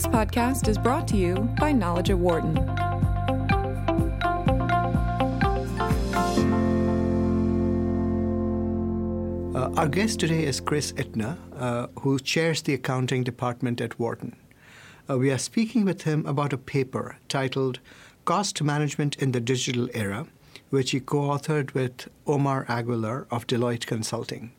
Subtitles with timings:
[0.00, 2.56] This podcast is brought to you by Knowledge at Wharton.
[9.54, 14.36] Uh, our guest today is Chris Ittner, uh, who chairs the accounting department at Wharton.
[15.06, 17.80] Uh, we are speaking with him about a paper titled
[18.24, 20.26] Cost Management in the Digital Era,
[20.70, 24.52] which he co authored with Omar Aguilar of Deloitte Consulting.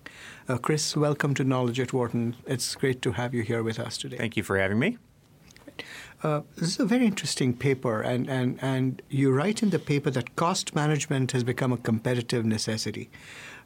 [0.47, 2.35] Uh, Chris, welcome to Knowledge at Wharton.
[2.45, 4.17] It's great to have you here with us today.
[4.17, 4.99] Thank you for having me.
[6.23, 10.09] Uh, this is a very interesting paper, and, and, and you write in the paper
[10.11, 13.09] that cost management has become a competitive necessity.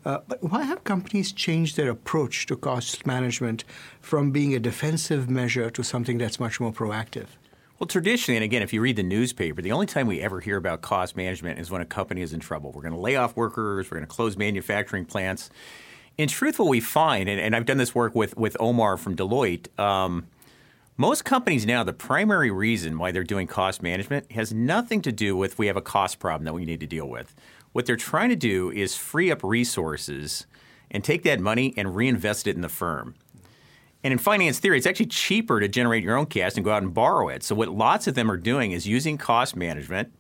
[0.06, 3.64] Uh, but why have companies changed their approach to cost management
[4.00, 7.28] from being a defensive measure to something that's much more proactive?
[7.80, 10.56] Well, traditionally, and again, if you read the newspaper, the only time we ever hear
[10.56, 12.72] about cost management is when a company is in trouble.
[12.72, 15.50] We're going to lay off workers, we're going to close manufacturing plants.
[16.18, 19.18] In truth, what we find, and, and I've done this work with, with Omar from
[19.18, 20.28] Deloitte, um,
[20.98, 25.36] most companies now, the primary reason why they're doing cost management has nothing to do
[25.36, 27.36] with we have a cost problem that we need to deal with.
[27.74, 30.48] What they're trying to do is free up resources
[30.90, 33.16] and take that money and reinvest it in the firm.
[34.06, 36.84] And in finance theory, it's actually cheaper to generate your own cash and go out
[36.84, 37.44] and borrow it.
[37.44, 40.14] So what lots of them are doing is using cost management,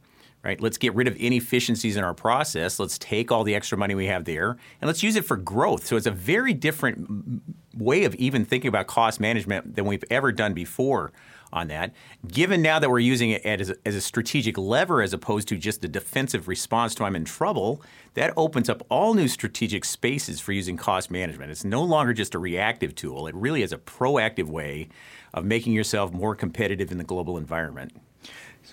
[0.46, 0.62] right?
[0.62, 2.80] Let's get rid of inefficiencies in our process.
[2.80, 5.88] Let's take all the extra money we have there and let's use it for growth.
[5.88, 7.42] So it's a very different
[7.76, 11.12] way of even thinking about cost management than we've ever done before
[11.52, 11.94] on that.
[12.28, 15.58] Given now that we're using it as a, as a strategic lever as opposed to
[15.58, 17.82] just a defensive response to I'm in trouble,
[18.14, 21.52] that opens up all new strategic spaces for using cost management.
[21.52, 24.90] It's no longer just a reactive tool, it really is a proactive way
[25.34, 27.94] of making yourself more competitive in the global environment.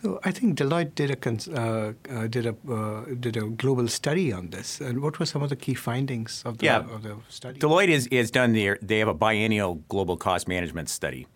[0.01, 4.33] So I think Deloitte did a uh, uh, did a uh, did a global study
[4.33, 4.81] on this.
[4.81, 6.79] And what were some of the key findings of the, yeah.
[6.79, 7.61] of the study?
[7.61, 11.27] Deloitte is, is done their they have a biennial global cost management study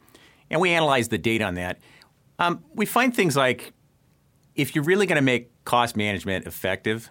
[0.51, 1.79] and we analyze the data on that.
[2.39, 3.73] Um, we find things like
[4.55, 7.11] if you're really going to make cost management effective,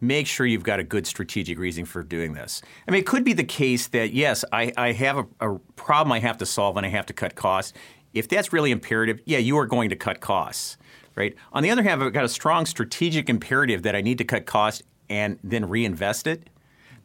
[0.00, 2.62] make sure you've got a good strategic reason for doing this.
[2.86, 6.12] I mean, it could be the case that, yes, I, I have a, a, problem
[6.12, 7.72] I have to solve and I have to cut costs.
[8.14, 10.76] If that's really imperative, yeah, you are going to cut costs,
[11.14, 11.34] right?
[11.52, 14.46] On the other hand, I've got a strong strategic imperative that I need to cut
[14.46, 16.48] costs and then reinvest it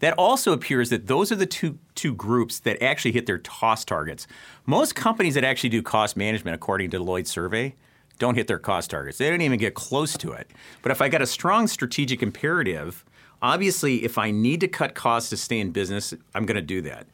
[0.04, 3.88] that also appears that those are the two, two groups that actually hit their cost
[3.88, 4.28] targets.
[4.66, 7.74] Most companies that actually do cost management, according to Deloitte's survey,
[8.20, 9.18] don't hit their cost targets.
[9.18, 10.52] They don't even get close to it.
[10.82, 13.06] But if I got a strong strategic imperative,
[13.42, 16.82] obviously, if I need to cut costs to stay in business, I'm going to do
[16.82, 17.08] that.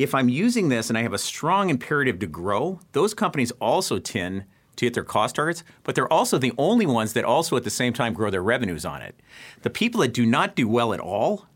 [0.00, 3.98] If I'm using this and I have a strong imperative to grow, those companies also
[3.98, 4.44] tend
[4.76, 7.70] to hit their cost targets, but they're also the only ones that also at the
[7.70, 9.14] same time grow their revenues on it.
[9.60, 11.50] The people that do not do well at all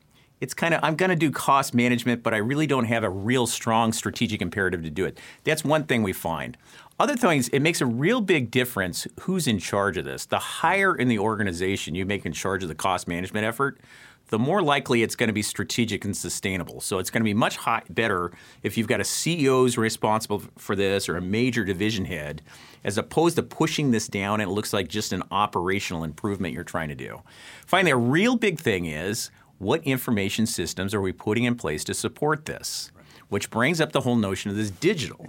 [0.44, 3.08] it's kind of I'm going to do cost management, but I really don't have a
[3.08, 5.18] real strong strategic imperative to do it.
[5.44, 6.58] That's one thing we find.
[7.00, 10.26] Other things, it makes a real big difference who's in charge of this.
[10.26, 13.80] The higher in the organization you make in charge of the cost management effort,
[14.28, 16.80] the more likely it's going to be strategic and sustainable.
[16.80, 20.42] So it's going to be much high, better if you've got a CEO who's responsible
[20.56, 22.42] for this or a major division head,
[22.84, 26.64] as opposed to pushing this down and it looks like just an operational improvement you're
[26.64, 27.22] trying to do.
[27.66, 31.94] Finally, a real big thing is what information systems are we putting in place to
[31.94, 32.90] support this?
[33.28, 35.28] Which brings up the whole notion of this digital.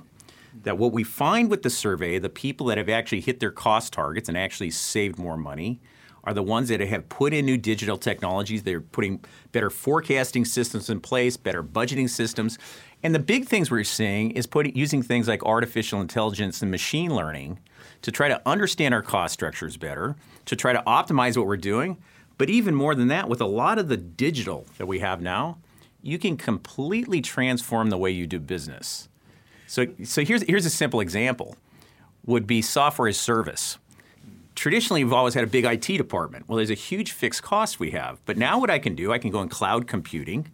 [0.63, 3.94] That what we find with the survey, the people that have actually hit their cost
[3.94, 5.81] targets and actually saved more money,
[6.25, 8.63] are the ones that have put in new digital technologies.
[8.63, 12.57] They're putting better forecasting systems in place, better budgeting systems.
[13.03, 17.15] And the big things we're seeing is putting, using things like artificial intelligence and machine
[17.15, 17.59] learning
[18.01, 20.15] to try to understand our cost structures better,
[20.45, 21.97] to try to optimize what we're doing,
[22.37, 25.57] but even more than that, with a lot of the digital that we have now,
[26.01, 29.09] you can completely transform the way you do business.
[29.67, 31.55] So, so here's, here's a simple example
[32.25, 33.77] would be software as service.
[34.65, 36.49] Traditionally, we've always had a big IT department.
[36.49, 38.19] Well, there's a huge fixed cost we have.
[38.25, 40.51] But now what I can do, I can go in cloud computing.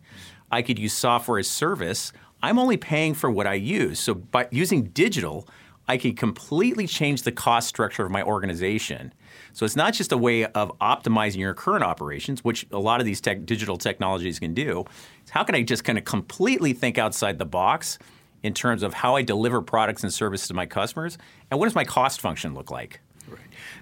[0.51, 2.11] I could use software as service.
[2.43, 4.01] I'm only paying for what I use.
[4.01, 5.47] So by using digital,
[5.87, 9.13] I can completely change the cost structure of my organization
[9.53, 13.05] so it's not just a way of optimizing your current operations, which a lot of
[13.05, 14.83] these tech, digital technologies can do.
[15.21, 17.97] It's how can I just kind of completely think outside the box
[18.43, 21.17] in terms of how I deliver products and services to my customers,
[21.49, 22.99] and what does my cost function look like?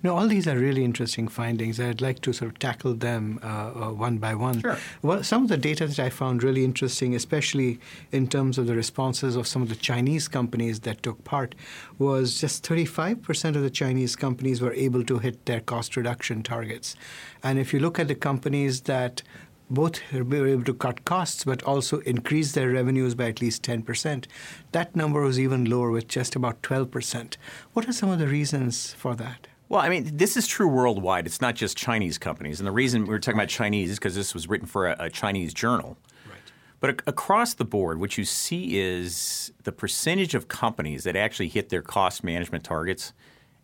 [0.04, 1.80] No, all these are really interesting findings.
[1.80, 4.62] I'd like to sort of tackle them uh, uh, one by one.
[4.62, 4.78] Sure.
[5.02, 7.80] Well, some of the data that I found really interesting, especially
[8.12, 11.56] in terms of the responses of some of the Chinese companies that took part,
[11.98, 16.96] was just 35% of the Chinese companies were able to hit their cost reduction targets.
[17.44, 19.22] And if you look at the companies that
[19.70, 24.26] both were able to cut costs but also increase their revenues by at least 10%.
[24.72, 27.38] That number was even lower with just about 12%.
[27.74, 29.48] What are some of the reasons for that?
[29.70, 31.28] Well, I mean, this is true worldwide.
[31.28, 32.60] It's not just Chinese companies.
[32.60, 34.96] And the reason we are talking about Chinese is because this was written for a,
[35.00, 35.96] a Chinese journal.
[36.28, 36.40] Right.
[36.80, 41.50] But a- across the board, what you see is the percentage of companies that actually
[41.50, 43.14] hit their cost management targets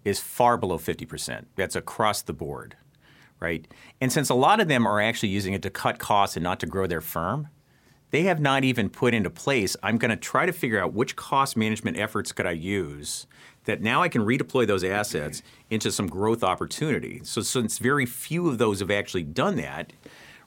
[0.04, 1.46] is far below 50%.
[1.56, 2.78] That's across the board,
[3.40, 3.68] right?
[4.02, 6.60] And since a lot of them are actually using it to cut costs and not
[6.62, 7.50] to grow their firm,
[8.12, 11.16] they have not even put into place, I'm going to try to figure out which
[11.16, 13.28] cost management efforts could I use
[13.66, 17.22] that now I can redeploy those assets into some growth opportunity.
[17.24, 19.92] So since very few of those have actually done that,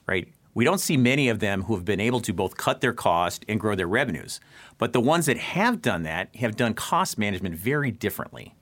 [0.07, 0.29] right?
[0.53, 3.45] We don't see many of them who have been able to both cut their cost
[3.47, 4.39] and grow their revenues.
[4.77, 8.55] But the ones that have done that have done cost management very differently.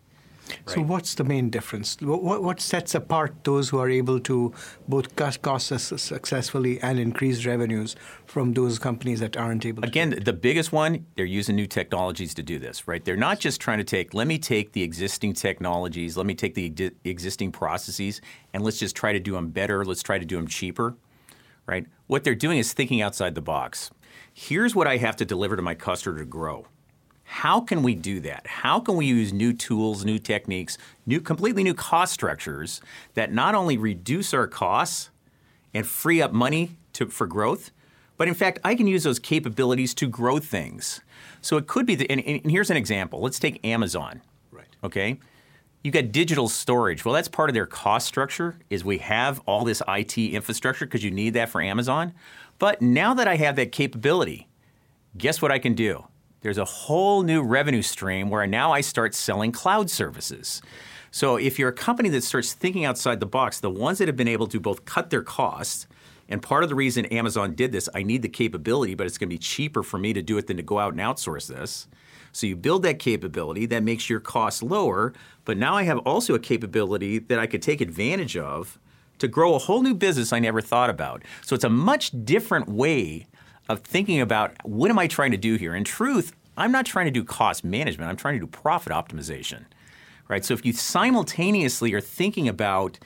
[0.50, 0.76] Right.
[0.76, 1.98] So, what's the main difference?
[2.02, 4.54] What, what, sets apart those who are able to
[4.88, 7.96] both cut costs successfully and increase revenues
[8.26, 9.88] from those companies that aren't able to?
[9.88, 13.04] Again, the biggest one, they're using new technologies to do this, right?
[13.04, 16.56] They're not just trying to take, let me take the existing technologies, let me take
[16.56, 18.22] the existing processes,
[18.54, 20.96] and let's just try to do them better, let's try to do them cheaper,
[21.66, 21.86] right?
[22.08, 23.92] What they're doing is thinking outside the box.
[24.34, 26.68] Here's what I have to deliver to my customer to grow
[27.30, 28.48] how can we do that?
[28.48, 32.80] How can we use new tools, new techniques, new completely new cost structures
[33.16, 35.10] that not only reduce our costs
[35.74, 37.72] and free up money to, for growth,
[38.16, 41.02] but in fact, I can use those capabilities to grow things.
[41.42, 43.20] So it could be, the, and, and here's an example.
[43.20, 44.22] Let's take Amazon.
[44.50, 44.66] Right.
[44.82, 45.20] Okay.
[45.84, 47.04] You got digital storage.
[47.04, 48.56] Well, that's part of their cost structure.
[48.70, 52.14] Is we have all this IT infrastructure because you need that for Amazon.
[52.58, 54.48] But now that I have that capability,
[55.18, 56.06] guess what I can do?
[56.48, 60.62] There's a whole new revenue stream where now I start selling cloud services.
[61.12, 64.16] So if you're a company that starts thinking outside the box, the ones that have
[64.16, 65.88] been able to both cut their costs,
[66.30, 69.28] and part of the reason Amazon did this, I need the capability, but it's going
[69.28, 71.90] to be cheaper for me to do it than to go out and outsource this.
[72.32, 75.12] So you build that capability that makes your costs lower,
[75.44, 78.80] but now I have also a capability that I could take advantage of
[79.20, 81.24] to grow a whole new business I never thought about.
[81.42, 83.28] So it's a much different way
[83.70, 85.76] of thinking about what am I trying to do here?
[85.76, 88.10] In truth, I'm not trying to do cost management.
[88.10, 89.66] I'm trying to do profit optimization.
[90.28, 90.44] Right?
[90.44, 93.00] So if you simultaneously are thinking about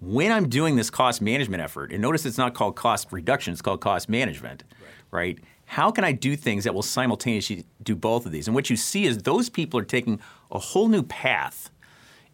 [0.00, 3.62] when I'm doing this cost management effort, and notice it's not called cost reduction, it's
[3.62, 4.64] called cost management,
[5.10, 5.36] right?
[5.36, 5.38] right?
[5.66, 8.48] How can I do things that will simultaneously do both of these?
[8.48, 10.20] And what you see is those people are taking
[10.50, 11.70] a whole new path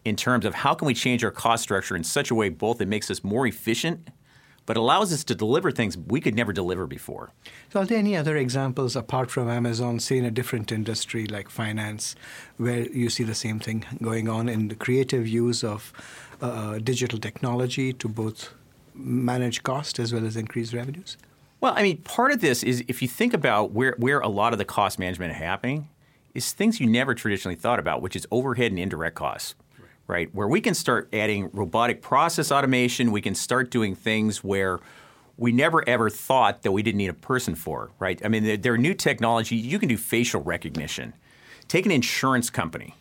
[0.05, 2.79] in terms of how can we change our cost structure in such a way both
[2.79, 4.07] it makes us more efficient
[4.67, 7.31] but allows us to deliver things we could never deliver before.
[7.73, 11.49] So, are there any other examples apart from Amazon, say in a different industry like
[11.49, 12.15] finance,
[12.57, 15.91] where you see the same thing going on in the creative use of
[16.41, 18.53] uh, digital technology to both
[18.93, 21.17] manage cost as well as increase revenues?
[21.61, 24.53] Well, I mean, part of this is if you think about where, where a lot
[24.53, 25.89] of the cost management is happening,
[26.35, 29.55] is things you never traditionally thought about, which is overhead and indirect costs
[30.07, 30.33] right?
[30.33, 34.79] Where we can start adding robotic process automation, we can start doing things where
[35.37, 38.19] we never ever thought that we didn't need a person for, right?
[38.25, 39.55] I mean, there, there are new technology.
[39.55, 41.13] You can do facial recognition.
[41.67, 42.95] Take an insurance company.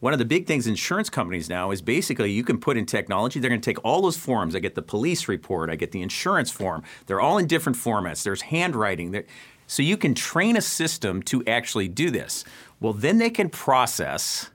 [0.00, 3.40] One of the big things insurance companies now is basically you can put in technology.
[3.40, 4.54] They're going to take all those forms.
[4.54, 5.70] I get the police report.
[5.70, 6.82] I get the insurance form.
[7.06, 8.22] They're all in different formats.
[8.22, 9.24] There's handwriting.
[9.66, 12.44] So you can train a system to actually do this.
[12.78, 14.50] Well, then they can process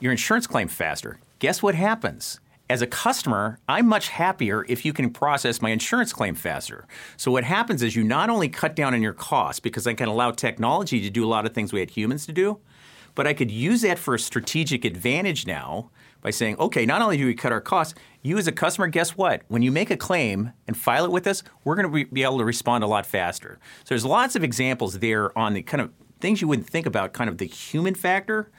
[0.00, 1.18] your insurance claim faster.
[1.38, 2.40] Guess what happens?
[2.70, 6.86] As a customer, I'm much happier if you can process my insurance claim faster.
[7.16, 10.08] So, what happens is you not only cut down on your costs because I can
[10.08, 12.58] allow technology to do a lot of things we had humans to do,
[13.14, 17.16] but I could use that for a strategic advantage now by saying, okay, not only
[17.16, 19.42] do we cut our costs, you as a customer, guess what?
[19.48, 22.38] When you make a claim and file it with us, we're going to be able
[22.38, 23.58] to respond a lot faster.
[23.80, 27.14] So, there's lots of examples there on the kind of things you wouldn't think about,
[27.14, 28.50] kind of the human factor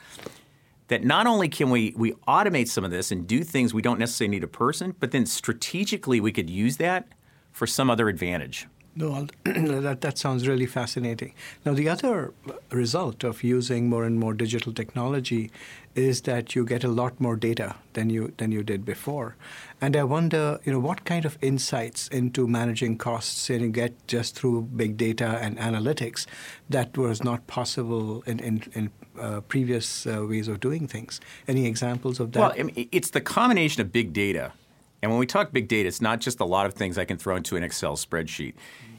[0.89, 4.00] that not only can we, we automate some of this and do things we don't
[4.00, 7.08] necessarily need a person, but then strategically we could use that
[7.51, 8.67] for some other advantage.
[8.96, 11.34] No, that, that sounds really fascinating.
[11.65, 12.34] Now, the other
[12.72, 15.51] result of using more and more digital technology
[15.96, 19.36] is that you get a lot more data than you than you did before,
[19.81, 24.36] and I wonder, you know, what kind of insights into managing costs you get just
[24.36, 26.25] through big data and analytics
[26.69, 31.19] that was not possible in in, in uh, previous uh, ways of doing things.
[31.48, 32.39] Any examples of that?
[32.39, 34.53] Well, I mean, it's the combination of big data.
[35.01, 37.18] And when we talk big data, it's not just a lot of things I can
[37.18, 38.53] throw into an Excel spreadsheet.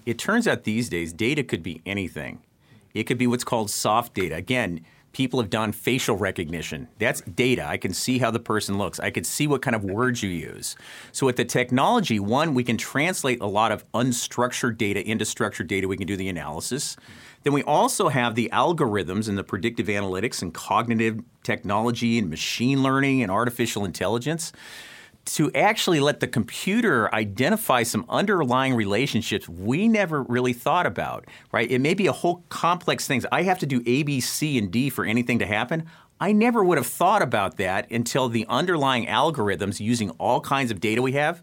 [0.07, 2.40] It turns out these days, data could be anything.
[2.95, 4.35] It could be what's called soft data.
[4.35, 6.88] Again, people have done facial recognition.
[6.99, 7.64] That's data.
[7.66, 9.00] I can see how the person looks.
[9.00, 10.76] I can see what kind of words you use.
[11.12, 15.66] So with the technology, one, we can translate a lot of unstructured data into structured
[15.66, 15.88] data.
[15.88, 16.97] We can do the analysis.
[17.42, 22.83] Then we also have the algorithms and the predictive analytics and cognitive technology and machine
[22.83, 24.52] learning and artificial intelligence
[25.27, 31.71] to actually let the computer identify some underlying relationships we never really thought about, right?
[31.71, 33.27] It may be a whole complex things.
[33.31, 35.87] I have to do A, B, C, and D for anything to happen.
[36.21, 40.81] I never would have thought about that until the underlying algorithms using all kinds of
[40.81, 41.43] data we have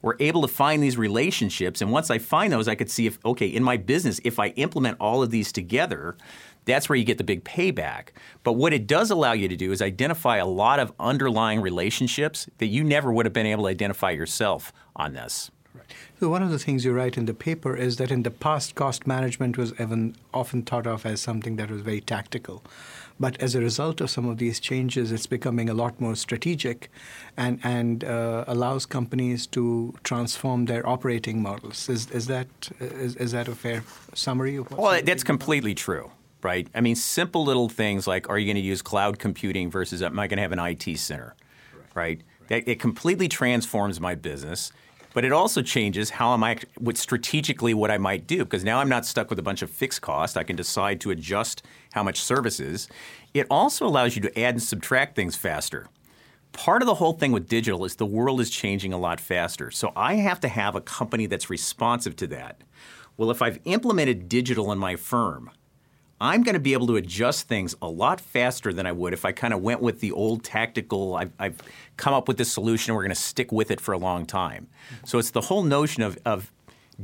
[0.00, 1.80] were able to find these relationships.
[1.80, 4.48] And once I find those, I could see if, okay, in my business, if I
[4.48, 6.16] implement all of these together,
[6.64, 8.08] that's where you get the big payback.
[8.42, 12.48] But what it does allow you to do is identify a lot of underlying relationships
[12.58, 15.50] that you never would have been able to identify yourself on this.
[16.20, 18.74] So one of the things you write in the paper is that in the past,
[18.76, 22.62] cost management was even often thought of as something that was very tactical.
[23.18, 26.90] But as a result of some of these changes, it's becoming a lot more strategic
[27.36, 31.88] and, and uh, allows companies to transform their operating models.
[31.88, 32.48] Is, is, that,
[32.80, 36.10] is, is that a fair summary of Well, that's completely true
[36.44, 36.68] right?
[36.74, 40.18] I mean, simple little things like are you going to use cloud computing versus am
[40.18, 41.34] I going to have an IT center,
[41.94, 42.22] right?
[42.50, 42.68] right?
[42.68, 44.70] It completely transforms my business,
[45.14, 48.78] but it also changes how am I what strategically what I might do because now
[48.78, 50.36] I'm not stuck with a bunch of fixed costs.
[50.36, 52.88] I can decide to adjust how much services.
[53.32, 55.88] It also allows you to add and subtract things faster.
[56.52, 59.70] Part of the whole thing with digital is the world is changing a lot faster.
[59.70, 62.62] So I have to have a company that's responsive to that.
[63.16, 65.50] Well, if I've implemented digital in my firm,
[66.24, 69.26] I'm going to be able to adjust things a lot faster than I would if
[69.26, 71.60] I kind of went with the old tactical, I've, I've
[71.98, 74.68] come up with this solution we're going to stick with it for a long time.
[75.04, 76.50] So it's the whole notion of, of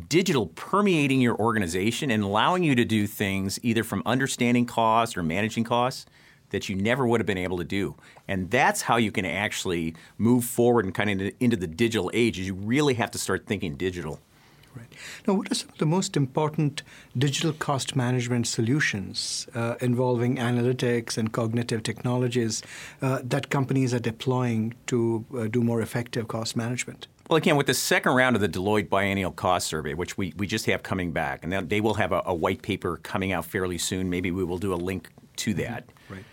[0.09, 5.23] digital permeating your organization and allowing you to do things either from understanding costs or
[5.23, 6.07] managing costs
[6.49, 7.97] that you never would have been able to do.
[8.27, 12.41] And that's how you can actually move forward and kind of into the digital age
[12.41, 14.19] is you really have to start thinking digital.
[14.75, 14.87] Right.
[15.27, 16.85] Now, what are some of the most important
[17.19, 22.63] digital cost management solutions uh, involving analytics and cognitive technologies
[23.03, 27.09] uh, that companies are deploying to uh, do more effective cost management?
[27.29, 30.47] Well, again, with the second round of the Deloitte Biennial Cost Survey, which we, we
[30.47, 33.79] just have coming back, and they will have a, a white paper coming out fairly
[33.79, 34.11] soon.
[34.11, 35.61] Maybe we will do a link to mm-hmm.
[35.61, 35.87] that.
[35.87, 36.15] Mm-hmm.
[36.15, 36.25] Right.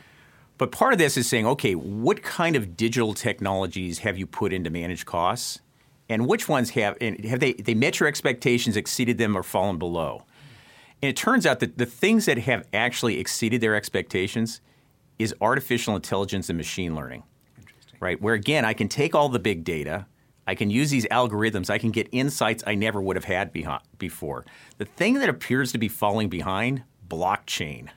[0.58, 4.51] But part of this is saying, okay, what kind of digital technologies have you put
[4.51, 5.60] into manage costs?
[6.09, 10.25] And which ones have have they they met your expectations, exceeded them, or fallen below?
[11.01, 14.61] And it turns out that the things that have actually exceeded their expectations
[15.19, 17.23] is artificial intelligence and machine learning.
[17.99, 18.21] Right?
[18.21, 20.05] Where again, I can take all the big data,
[20.45, 23.51] I can use these algorithms, I can get insights I never would have had
[23.97, 24.45] before.
[24.77, 27.89] The thing that appears to be falling behind, blockchain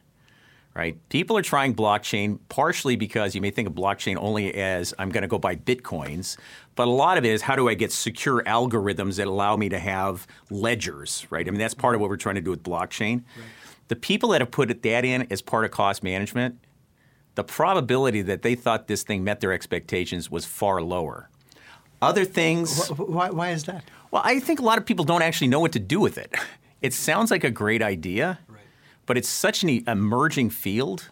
[0.74, 0.96] right?
[1.08, 5.22] People are trying blockchain partially because you may think of blockchain only as I'm going
[5.22, 6.36] to go buy bitcoins,
[6.76, 9.68] but a lot of it is how do I get secure algorithms that allow me
[9.68, 11.46] to have ledgers, right?
[11.46, 13.22] I mean, that's part of what we're trying to do with blockchain.
[13.36, 13.46] Right.
[13.88, 16.58] The people that have put that in as part of cost management,
[17.34, 21.28] the probability that they thought this thing met their expectations was far lower.
[22.02, 22.88] Other things.
[22.88, 23.84] Why, why is that?
[24.10, 26.34] Well, I think a lot of people don't actually know what to do with it.
[26.80, 28.38] It sounds like a great idea,
[29.06, 31.10] but it's such an emerging field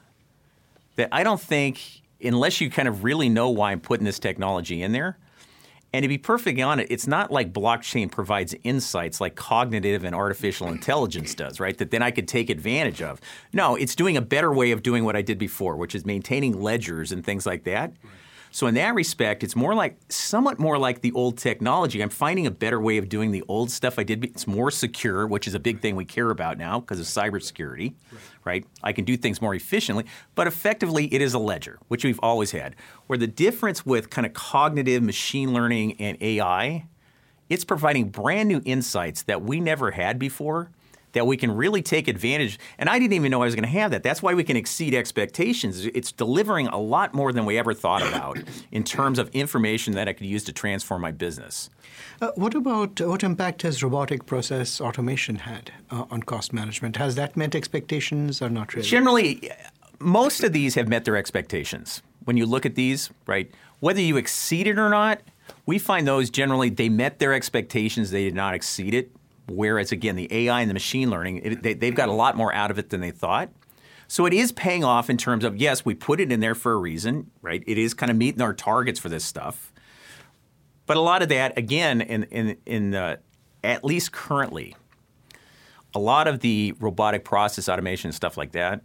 [0.96, 4.82] that I don't think, unless you kind of really know why I'm putting this technology
[4.82, 5.18] in there,
[5.92, 10.68] and to be perfectly honest, it's not like blockchain provides insights like cognitive and artificial
[10.68, 11.78] intelligence does, right?
[11.78, 13.20] That then I could take advantage of.
[13.54, 16.60] No, it's doing a better way of doing what I did before, which is maintaining
[16.60, 17.92] ledgers and things like that.
[18.02, 18.12] Right.
[18.58, 22.02] So in that respect, it's more like somewhat more like the old technology.
[22.02, 24.24] I'm finding a better way of doing the old stuff I did.
[24.24, 27.94] It's more secure, which is a big thing we care about now because of cybersecurity,
[28.44, 28.66] right.
[28.82, 32.50] I can do things more efficiently, but effectively it is a ledger, which we've always
[32.50, 32.74] had.
[33.06, 36.88] Where the difference with kind of cognitive machine learning and AI,
[37.48, 40.72] it's providing brand new insights that we never had before
[41.12, 42.58] that we can really take advantage.
[42.78, 44.02] And I didn't even know I was going to have that.
[44.02, 45.86] That's why we can exceed expectations.
[45.86, 48.38] It's delivering a lot more than we ever thought about
[48.72, 51.70] in terms of information that I could use to transform my business.
[52.20, 56.96] Uh, what about what impact has robotic process automation had uh, on cost management?
[56.96, 58.86] Has that met expectations or not really?
[58.86, 59.50] Generally,
[59.98, 62.02] most of these have met their expectations.
[62.24, 63.50] When you look at these, right,
[63.80, 65.20] whether you exceed it or not,
[65.66, 69.10] we find those generally they met their expectations, they did not exceed it.
[69.48, 72.54] Whereas, again, the AI and the machine learning, it, they, they've got a lot more
[72.54, 73.50] out of it than they thought.
[74.06, 76.72] So it is paying off in terms of, yes, we put it in there for
[76.72, 77.62] a reason, right?
[77.66, 79.72] It is kind of meeting our targets for this stuff.
[80.86, 83.18] But a lot of that, again, in, in, in
[83.62, 84.74] at least currently,
[85.94, 88.82] a lot of the robotic process automation and stuff like that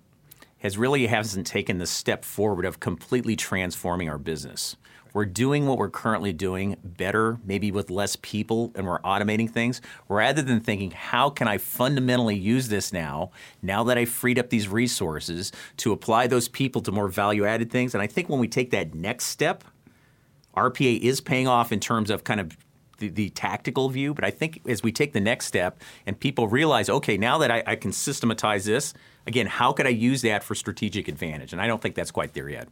[0.57, 4.77] has really hasn't taken the step forward of completely transforming our business.
[5.13, 9.79] We're doing what we're currently doing better, maybe with less people, and we're automating things
[10.09, 14.49] rather than thinking, how can I fundamentally use this now, now that I've freed up
[14.49, 17.93] these resources to apply those people to more value added things?
[17.93, 19.63] And I think when we take that next step,
[20.57, 22.57] RPA is paying off in terms of kind of
[22.97, 26.47] the, the, tactical view, but I think as we take the next step and people
[26.47, 28.93] realize, okay, now that I, I can systematize this,
[29.25, 31.53] again, how could I use that for strategic advantage?
[31.53, 32.67] And I don't think that's quite there yet.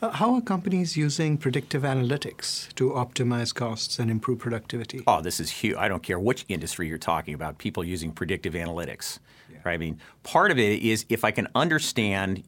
[0.00, 5.02] Uh, how are companies using predictive analytics to optimize costs and improve productivity?
[5.06, 5.76] Oh, this is huge.
[5.76, 9.18] I don't care which industry you're talking about, people using predictive analytics.
[9.50, 9.58] Yeah.
[9.64, 9.74] Right?
[9.74, 12.42] I mean, part of it is if I can understand,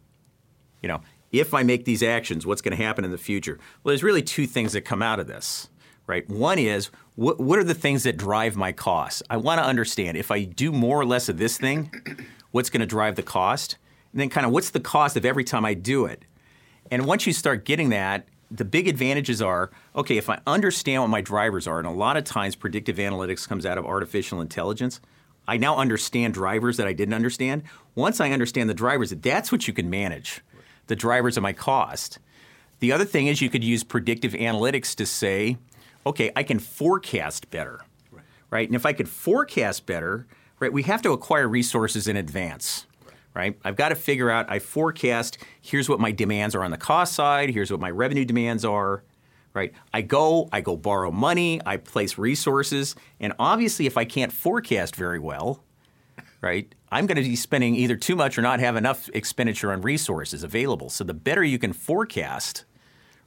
[0.83, 1.01] you know,
[1.33, 3.59] if I make these actions, what's going to happen in the future?
[3.83, 5.69] Well, there's really two things that come out of this.
[6.07, 6.29] Right?
[6.29, 9.23] One is what, what are the things that drive my costs?
[9.31, 11.91] I want to understand if I do more or less of this thing,
[12.51, 13.79] what's going to drive the cost?
[14.13, 16.27] And then kind of what's the cost of every time I do it?
[16.91, 21.09] And once you start getting that, the big advantages are okay, if I understand what
[21.09, 25.01] my drivers are, and a lot of times predictive analytics comes out of artificial intelligence.
[25.47, 27.65] I now understand drivers that I didn't understand.
[27.95, 30.41] Once I understand the drivers, that's what you can manage
[30.87, 32.19] the drivers of my cost.
[32.81, 35.59] The other thing is you could use predictive analytics to say,
[36.07, 37.81] okay, I can forecast better.
[38.11, 38.25] Right.
[38.51, 38.69] right?
[38.69, 40.27] And if I could forecast better,
[40.61, 42.87] right, we have to acquire resources in advance
[43.35, 43.59] right?
[43.65, 47.15] I've got to figure out, I forecast, here's what my demands are on the cost
[47.15, 49.03] side, here's what my revenue demands are,
[49.53, 49.73] right?
[49.93, 54.97] I go, I go borrow money, I place resources, and obviously if I can't forecast
[54.97, 55.65] very well,
[56.41, 59.81] right, I'm going to be spending either too much or not have enough expenditure on
[59.81, 60.91] resources available.
[60.91, 62.65] So the better you can forecast,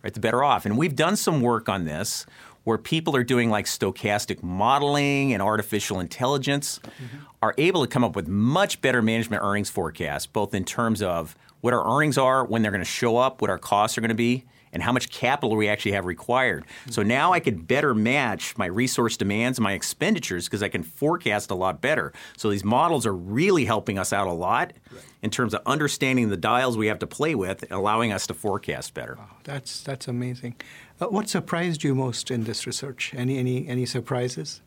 [0.04, 0.66] right, the better off.
[0.66, 2.26] And we've done some work on this
[2.68, 7.20] where people are doing like stochastic modeling and artificial intelligence mm-hmm.
[7.42, 11.34] are able to come up with much better management earnings forecasts, both in terms of
[11.62, 14.10] what our earnings are, when they're going to show up, what our costs are going
[14.10, 14.44] to be,
[14.74, 16.66] and how much capital we actually have required.
[16.66, 16.92] Mm-hmm.
[16.92, 20.84] So now I could better match my resource demands and my expenditures because I can
[20.84, 22.12] forecast a lot better.
[22.36, 25.02] So these models are really helping us out a lot right.
[25.22, 28.94] in terms of understanding the dials we have to play with, allowing us to forecast
[28.94, 29.16] better.
[29.18, 30.56] Wow, that's that's amazing.
[31.00, 33.14] Uh, what surprised you most in this research?
[33.16, 34.62] Any any any surprises?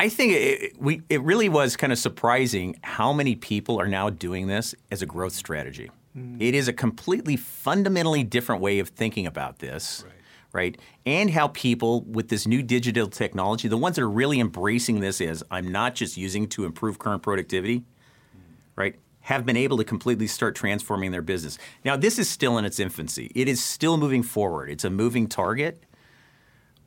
[0.00, 4.10] I think it, we, it really was kind of surprising how many people are now
[4.10, 5.92] doing this as a growth strategy.
[6.16, 6.38] Mm.
[6.40, 10.14] It is a completely fundamentally different way of thinking about this, right.
[10.52, 10.80] right?
[11.06, 15.20] And how people with this new digital technology, the ones that are really embracing this
[15.20, 17.84] is I'm not just using to improve current productivity, mm.
[18.74, 18.96] right?
[19.22, 21.58] Have been able to completely start transforming their business.
[21.84, 23.30] Now, this is still in its infancy.
[23.34, 24.68] It is still moving forward.
[24.68, 25.84] It's a moving target.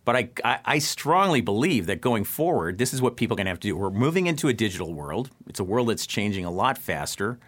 [0.04, 3.46] But I, I, I strongly believe that going forward, this is what people are going
[3.46, 3.76] to have to do.
[3.76, 5.32] We're moving into a digital world.
[5.48, 7.32] It's a world that's changing a lot faster.
[7.32, 7.40] Right.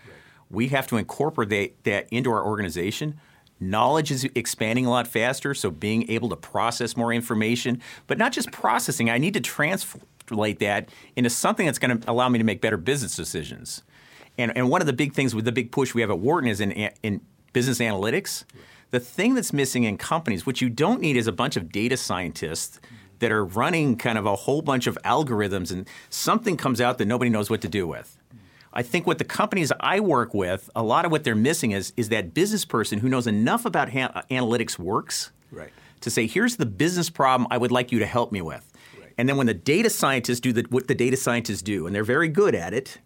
[0.49, 3.19] We have to incorporate that into our organization.
[3.59, 8.31] Knowledge is expanding a lot faster, so being able to process more information, but not
[8.31, 12.45] just processing, I need to translate that into something that's going to allow me to
[12.45, 13.81] make better business decisions.
[14.37, 16.49] And, and one of the big things with the big push we have at Wharton
[16.49, 17.21] is in, in
[17.53, 18.43] business analytics.
[18.91, 21.97] The thing that's missing in companies, which you don't need, is a bunch of data
[21.97, 22.79] scientists
[23.19, 27.05] that are running kind of a whole bunch of algorithms and something comes out that
[27.05, 28.17] nobody knows what to do with.
[28.73, 31.93] I think what the companies I work with, a lot of what they're missing is,
[31.97, 35.71] is that business person who knows enough about ha- uh, analytics works right.
[36.01, 38.71] to say, here's the business problem I would like you to help me with.
[38.99, 39.11] Right.
[39.17, 42.03] And then when the data scientists do the, what the data scientists do, and they're
[42.03, 42.99] very good at it,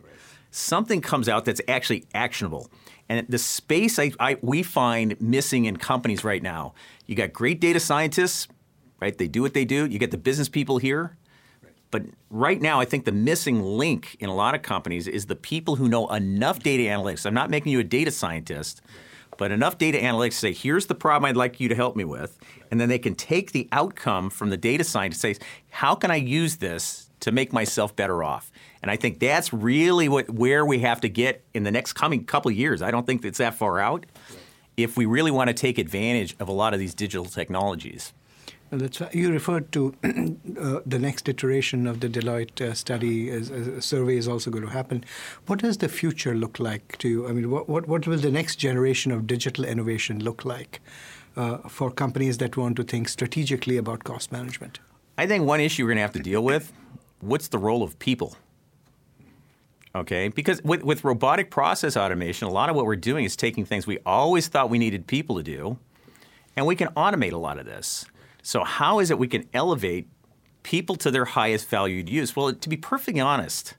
[0.52, 2.70] something comes out that's actually actionable.
[3.10, 6.74] And the space I, I, we find missing in companies right now,
[7.08, 8.48] you got great data scientists,
[9.02, 9.18] right?
[9.18, 9.86] They do what they do.
[9.86, 11.18] You get the business people here.
[11.90, 15.36] But right now, I think the missing link in a lot of companies is the
[15.36, 17.26] people who know enough data analytics.
[17.26, 18.82] I'm not making you a data scientist,
[19.38, 22.06] but enough data analytics to say, here's the problem I'd like you to help me
[22.06, 22.40] with.
[22.70, 26.12] And then they can take the outcome from the data scientist and say, how can
[26.12, 28.52] I use this to make myself better off?
[28.82, 32.26] And I think that's really what where we have to get in the next coming
[32.26, 32.82] couple of years.
[32.82, 34.06] I don't think it's that far out
[34.78, 38.14] if we really want to take advantage of a lot of these digital technologies.
[38.72, 43.30] That's you referred to uh, the next iteration of the Deloitte uh, study.
[43.30, 45.04] As, as a survey is also going to happen.
[45.48, 47.28] What does the future look like to you?
[47.28, 50.80] I mean, what, what, what will the next generation of digital innovation look like
[51.36, 54.80] uh, for companies that want to think strategically about cost management?
[55.18, 56.72] I think one issue we're going to have to deal with:
[57.20, 58.38] what's the role of people?
[59.94, 63.66] Okay, because with, with robotic process automation, a lot of what we're doing is taking
[63.66, 65.78] things we always thought we needed people to do,
[66.56, 68.06] and we can automate a lot of this.
[68.42, 70.08] So, how is it we can elevate
[70.64, 72.36] people to their highest valued use?
[72.36, 73.76] Well, to be perfectly honest,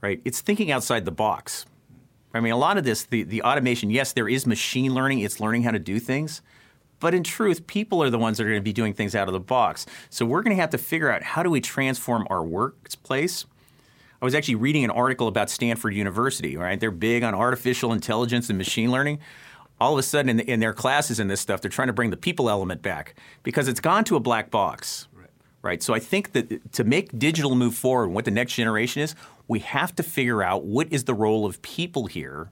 [0.00, 1.66] right, it's thinking outside the box.
[2.32, 5.40] I mean, a lot of this, the, the automation, yes, there is machine learning, it's
[5.40, 6.42] learning how to do things.
[6.98, 9.28] But in truth, people are the ones that are going to be doing things out
[9.28, 9.84] of the box.
[10.08, 13.44] So we're going to have to figure out how do we transform our workplace.
[14.20, 16.78] I was actually reading an article about Stanford University, right?
[16.78, 19.18] They're big on artificial intelligence and machine learning.
[19.78, 21.92] All of a sudden, in, the, in their classes and this stuff, they're trying to
[21.92, 25.06] bring the people element back because it's gone to a black box.
[25.12, 25.30] Right.
[25.60, 25.82] right?
[25.82, 29.14] So I think that to make digital move forward, and what the next generation is,
[29.48, 32.50] we have to figure out what is the role of people here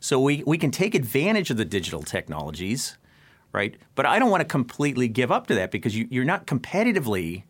[0.00, 2.98] so we, we can take advantage of the digital technologies
[3.54, 3.76] right?
[3.94, 7.44] But I don't want to completely give up to that because you, you're not competitively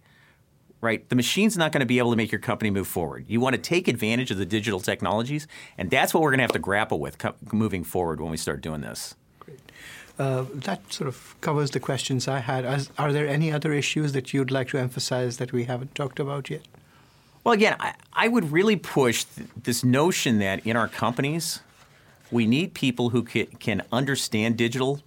[0.85, 1.09] right?
[1.09, 3.25] The machine's not going to be able to make your company move forward.
[3.27, 6.45] You want to take advantage of the digital technologies, and that's what we're going to
[6.45, 9.17] have to grapple with co- moving forward when we start doing this.
[9.41, 9.61] Great.
[10.19, 12.65] Uh, that sort of covers the questions I had.
[12.65, 16.21] As, are there any other issues that you'd like to emphasize that we haven't talked
[16.21, 16.63] about yet?
[17.43, 21.61] Well, again, I, I would really push th- this notion that in our companies,
[22.31, 25.01] we need people who can, can understand digital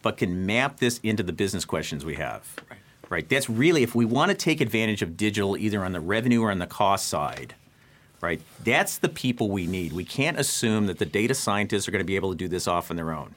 [0.00, 2.56] but can map this into the business questions we have.
[2.70, 2.77] Right.
[3.08, 3.28] Right.
[3.28, 6.50] That's really if we want to take advantage of digital either on the revenue or
[6.50, 7.54] on the cost side.
[8.20, 8.40] Right.
[8.64, 9.92] That's the people we need.
[9.92, 12.66] We can't assume that the data scientists are going to be able to do this
[12.66, 13.36] off on their own.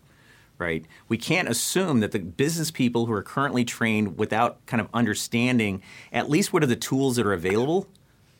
[0.58, 0.86] Right?
[1.08, 5.82] We can't assume that the business people who are currently trained without kind of understanding
[6.12, 7.88] at least what are the tools that are available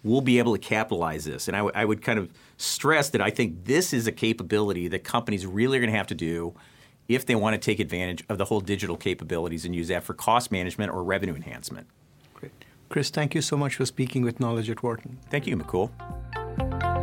[0.04, 1.48] will be able to capitalize this.
[1.48, 4.88] And I, w- I would kind of stress that I think this is a capability
[4.88, 6.54] that companies really are going to have to do
[7.16, 10.14] if they want to take advantage of the whole digital capabilities and use that for
[10.14, 11.88] cost management or revenue enhancement.
[12.34, 12.52] Great.
[12.90, 15.18] Chris, thank you so much for speaking with Knowledge at Wharton.
[15.30, 15.90] Thank you, Mukul.